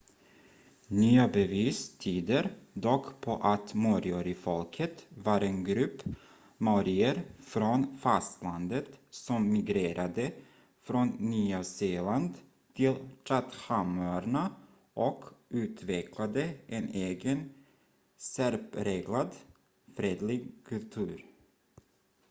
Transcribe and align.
nya 0.99 1.23
bevis 1.33 1.77
tyder 2.03 2.45
dock 2.85 3.21
på 3.21 3.33
att 3.35 3.73
moriorifolket 3.73 5.05
var 5.09 5.41
en 5.41 5.63
grupp 5.63 6.01
maorier 6.57 7.21
från 7.41 7.97
fastlandet 7.97 8.99
som 9.09 9.51
migrerade 9.53 10.31
från 10.81 11.07
nya 11.07 11.63
zeeland 11.63 12.33
till 12.73 12.93
chathamöarna 13.25 14.51
och 14.93 15.23
utvecklade 15.49 16.53
en 16.67 16.89
egen 16.89 17.53
särpräglad 18.17 19.35
fredlig 19.95 20.47
kultur 20.65 21.25